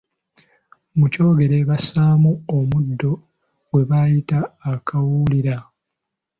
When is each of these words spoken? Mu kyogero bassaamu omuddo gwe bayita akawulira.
Mu 0.97 1.05
kyogero 1.13 1.57
bassaamu 1.69 2.31
omuddo 2.57 3.11
gwe 3.69 3.81
bayita 3.89 4.39
akawulira. 4.71 5.55